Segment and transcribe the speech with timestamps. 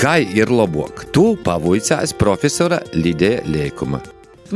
[0.00, 1.02] Kā ir labāk?
[1.12, 3.98] Tu pavaicās profesora Lidija Liekuma.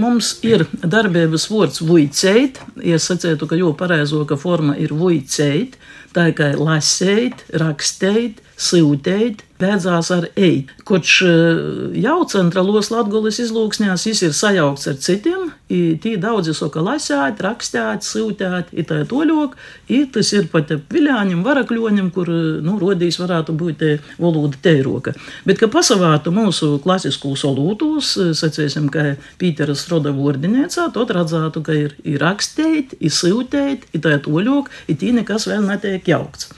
[0.00, 2.62] Mums ir darbības vārds vuicēt.
[2.80, 5.76] Es sacītu, ka jau pareizoka forma ir vuicēt.
[6.16, 10.70] Tā kā lasēt, rakstēt, sūtīt, beidzās ar eit.
[10.86, 11.60] Koč eh,
[12.02, 18.70] jau centrālos latgulis izlūksņās, jis ir sajaukts ar citiem, tī daudzi soka lasēt, rakstēt, sūtēt,
[18.76, 19.56] i tā toļok,
[19.94, 22.30] i tas ir pat viļāņam, varakļoņam, kur,
[22.64, 23.84] nu, rodīs varētu būt
[24.20, 25.14] valoda teiroka.
[25.48, 31.98] Bet, ka pasavātu mūsu klasiskos olūtūs, sacēsim, ka Pīteras roda vordinēcā, tad redzētu, ka ir,
[32.04, 36.52] ir rakstēt, ir sūtēt, i tā toļok, i tī nekas vēl netiek jaukts.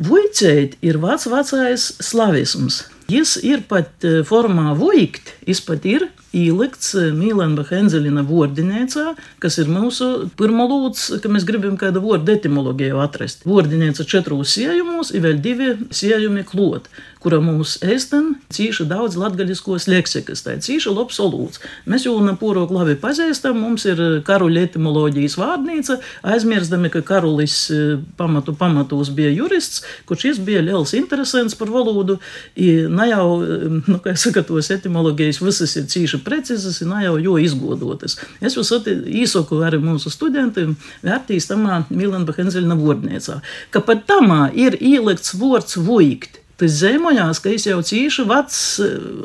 [0.00, 2.82] Vuicēt ir vecs vecais slavisms.
[3.12, 9.58] Jis ir pat e, formā vuikt, jis pat ir ielikts e, Mīlēna Henzelina vārdinēcā, kas
[9.60, 13.44] ir mūsu pirmā lūdz, ka mēs gribam kādu vārdu etimoloģiju atrast.
[13.48, 16.88] Vārdinēca četros siejumos, ir vēl divi siejumi klot
[17.22, 21.62] kura mums ēstam cīši daudz latgaļiskos leksikas, tā ir cīši labs solūts.
[21.86, 25.98] Mēs jau un pūroku labi pazīstam, mums ir eh, karuļa etimoloģijas vārnīca,
[26.34, 32.18] aizmirstami, ka karulis eh, pamatu pamatos bija jurists, kurš šis bija liels interesants par valodu,
[32.56, 37.38] ne jau, eh, nu, kā saka, tos etimoloģijas visas ir cīši precizas, ne jau jo
[37.42, 38.18] izgodotas.
[38.42, 40.74] Es jūs īsoku arī mūsu studentiem
[41.06, 47.52] vērtīs tamā Milana Henzeļna vārdniecā, ka pat tamā ir ielikts vārds vuikt tas zemojās, ka
[47.52, 48.58] es jau cīšu vecs,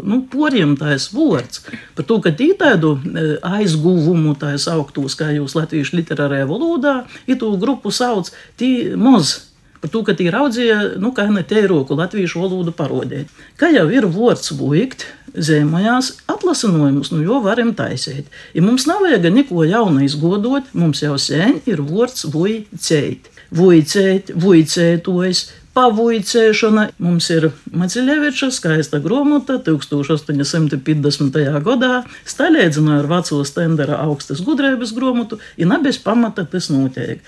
[0.08, 1.66] nu, poriem tais vārds.
[1.97, 6.95] Par to, ka tī tādu e, aizguvumu tais augtos, kā jūs latviešu literārajā valodā,
[7.30, 9.38] itu grupu sauc tī moz.
[9.78, 13.30] Par to, ka tī raudzīja, nu, kā ne te roku latviešu valodu parodēt.
[13.59, 15.05] Kā jau ir vārds vuikt,
[15.38, 18.31] zemojās atlasinojumus, nu, jo varam taisīt.
[18.58, 23.30] Ja mums nav vajag neko jaunu izgodot, mums jau sen ir vārds vuicēt.
[23.53, 25.45] Vuicēt, vuicētojas,
[25.78, 26.88] pavuicēšana.
[27.03, 31.39] Mums ir Maciļeviča skaista grāmata 1850.
[31.67, 31.94] gadā.
[32.28, 37.21] Staļēdzināja ar veco stendera augstas gudrības grāmatu, ja nebēs pamata tas notiek.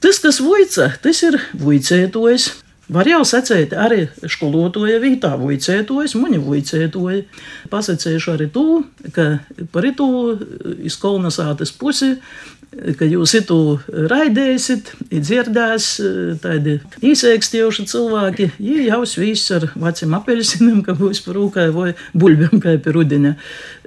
[0.00, 2.50] Tas, kas vuica, tas ir vuicētojs.
[2.90, 7.22] Var jau secēt arī skolotāja vietā, vuicētojas, muņa vuicētoja.
[7.70, 8.82] Pasacējuši arī to,
[9.14, 9.28] ka
[9.70, 10.08] par itu
[10.82, 12.16] iz kolonizācijas pusi
[12.70, 13.56] ka jūs itu
[13.90, 15.88] raidēsiet, dzirdēs
[16.42, 22.62] tādi īsēkstījuši cilvēki, viņi jau viss ar veciem apelsiniem, ka būs par rūkai vai buļbiem
[22.62, 23.34] kā pie rudeņa.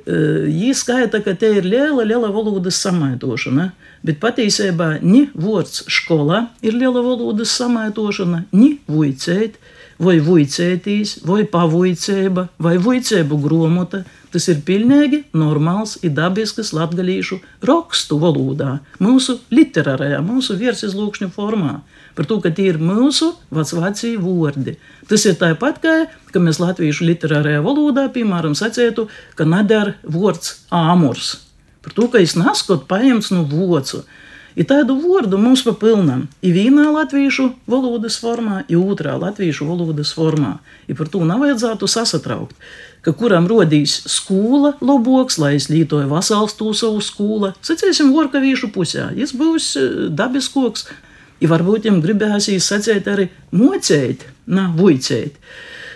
[0.03, 3.70] Viņi skaita, ka te ir liela, liela valodas samaitošana,
[4.03, 9.59] bet patiesībā ni vārds skolā ir liela valodas samaitošana, ni vuicēt,
[10.04, 17.38] vai vuicētīs, vai pavuicēba, vai vuicēbu gromota– Tas ir pilnīgi normāls un dabisks latgadījušu
[17.70, 21.76] rakstu valodā, mūsu literārajā, mūsu virsizlūkšņu formā.
[22.18, 24.74] Par to, ka tie ir mūsu vecvācija vārdi.
[25.09, 25.94] Tas ir tāpat, kā,
[26.34, 29.06] ka mēs latviešu literārajā valodā, piemēram, sacētu,
[29.38, 31.36] ka nedara vārds āmurs.
[31.86, 34.02] Par to, ka es neskot paņemts no vocu.
[34.53, 36.28] Ir tādu vārdu mums pa pilnam.
[36.46, 40.59] Ir vienā latviešu valodas formā, ir otrā latviešu valodas formā.
[40.88, 42.58] Ir par to nav vajadzētu sasatraukt
[43.03, 49.09] ka kuram rodīs skola loboks, lai es lietoju vasals to savu skolu, sacīsim, vorkavīšu pusē.
[49.19, 50.88] Jis būs e, dabiskoks,
[51.44, 55.35] ja varbūt jums gribēsīs sacīt arī mocēt, na, vuicēt.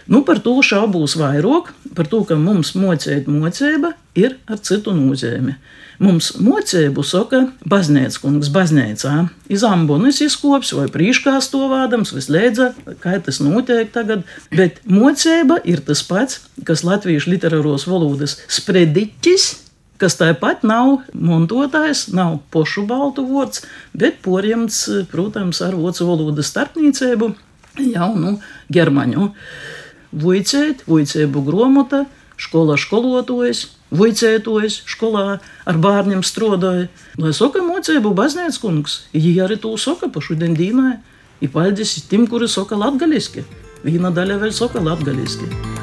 [0.07, 5.57] Nu, par to šaubūs vairāk, par to, ka mums mocēt mocība ir ar citu nozīmi.
[5.99, 9.13] Mums mocību saka baznīcas kungs baznīcā.
[9.49, 12.69] Iz ambunis izkops vai prīškā stovādams, vislēdza,
[13.01, 14.23] kā tas notiek tagad,
[14.53, 19.47] bet mocība ir tas pats, kas latviešu literāros valodas sprediķis,
[19.97, 23.65] kas tāpat nav montotājs, nav pošu baltu vārds,
[23.97, 27.33] bet porjams, protams, ar vācu valodas starpniecību
[27.89, 28.37] jau nu,
[28.73, 29.31] germaņu.
[30.17, 32.05] Vuicēt, vuicēbu gromota,
[32.41, 36.89] skola skolotojas, Vicētojas skolā ar bērniem strādāja.
[37.21, 40.97] Lai saka, mocību baznīcas kungs, viņi arī to saka pa šodien dīnai.
[41.39, 43.45] Ir paldies tiem, kuri saka latgaliski.
[43.85, 45.76] Viena daļa vēl saka latgaliski.